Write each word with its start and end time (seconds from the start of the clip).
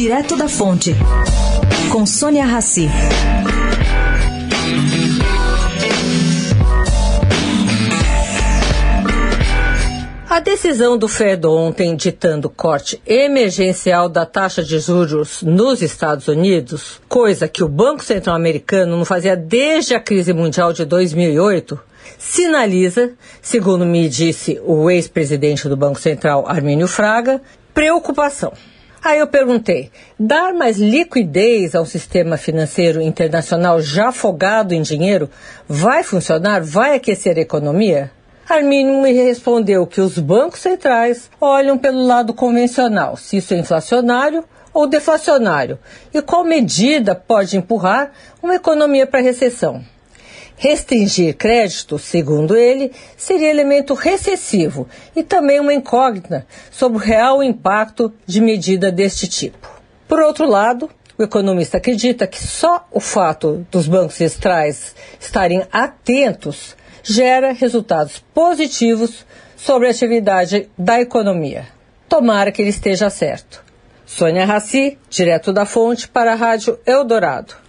Direto 0.00 0.34
da 0.34 0.48
Fonte, 0.48 0.96
com 1.92 2.06
Sônia 2.06 2.46
Rassi. 2.46 2.88
A 10.30 10.40
decisão 10.40 10.96
do 10.96 11.06
Fed 11.06 11.46
ontem 11.46 11.94
ditando 11.94 12.48
corte 12.48 12.98
emergencial 13.06 14.08
da 14.08 14.24
taxa 14.24 14.64
de 14.64 14.78
juros 14.78 15.42
nos 15.42 15.82
Estados 15.82 16.28
Unidos, 16.28 16.98
coisa 17.06 17.46
que 17.46 17.62
o 17.62 17.68
Banco 17.68 18.02
Central 18.02 18.34
Americano 18.34 18.96
não 18.96 19.04
fazia 19.04 19.36
desde 19.36 19.94
a 19.94 20.00
crise 20.00 20.32
mundial 20.32 20.72
de 20.72 20.86
2008, 20.86 21.78
sinaliza, 22.16 23.12
segundo 23.42 23.84
me 23.84 24.08
disse 24.08 24.58
o 24.64 24.90
ex-presidente 24.90 25.68
do 25.68 25.76
Banco 25.76 26.00
Central, 26.00 26.48
Armínio 26.48 26.88
Fraga, 26.88 27.42
preocupação. 27.74 28.54
Aí 29.02 29.18
eu 29.18 29.26
perguntei: 29.26 29.90
dar 30.18 30.52
mais 30.52 30.76
liquidez 30.76 31.74
ao 31.74 31.86
sistema 31.86 32.36
financeiro 32.36 33.00
internacional 33.00 33.80
já 33.80 34.08
afogado 34.08 34.72
em 34.72 34.82
dinheiro 34.82 35.30
vai 35.66 36.02
funcionar? 36.02 36.62
Vai 36.62 36.96
aquecer 36.96 37.36
a 37.38 37.40
economia? 37.40 38.10
Armínio 38.48 39.00
me 39.00 39.12
respondeu 39.12 39.86
que 39.86 40.00
os 40.00 40.18
bancos 40.18 40.60
centrais 40.60 41.30
olham 41.40 41.78
pelo 41.78 42.04
lado 42.04 42.34
convencional, 42.34 43.16
se 43.16 43.36
isso 43.36 43.54
é 43.54 43.58
inflacionário 43.58 44.44
ou 44.72 44.86
deflacionário, 44.88 45.78
e 46.12 46.20
qual 46.20 46.44
medida 46.44 47.14
pode 47.14 47.56
empurrar 47.56 48.10
uma 48.42 48.56
economia 48.56 49.06
para 49.06 49.20
a 49.20 49.22
recessão. 49.22 49.84
Restringir 50.62 51.38
crédito, 51.38 51.98
segundo 51.98 52.54
ele, 52.54 52.92
seria 53.16 53.48
elemento 53.48 53.94
recessivo 53.94 54.86
e 55.16 55.22
também 55.22 55.58
uma 55.58 55.72
incógnita 55.72 56.46
sobre 56.70 56.98
o 56.98 57.00
real 57.00 57.42
impacto 57.42 58.12
de 58.26 58.42
medida 58.42 58.92
deste 58.92 59.26
tipo. 59.26 59.70
Por 60.06 60.20
outro 60.20 60.46
lado, 60.46 60.90
o 61.16 61.22
economista 61.22 61.78
acredita 61.78 62.26
que 62.26 62.46
só 62.46 62.86
o 62.90 63.00
fato 63.00 63.66
dos 63.70 63.88
bancos 63.88 64.16
centrais 64.16 64.94
estarem 65.18 65.62
atentos 65.72 66.76
gera 67.02 67.52
resultados 67.52 68.22
positivos 68.34 69.24
sobre 69.56 69.88
a 69.88 69.92
atividade 69.92 70.68
da 70.76 71.00
economia. 71.00 71.68
Tomara 72.06 72.52
que 72.52 72.60
ele 72.60 72.68
esteja 72.68 73.08
certo. 73.08 73.64
Sônia 74.04 74.44
Raci, 74.44 74.98
direto 75.08 75.54
da 75.54 75.64
fonte 75.64 76.06
para 76.06 76.34
a 76.34 76.36
Rádio 76.36 76.78
Eldorado. 76.84 77.60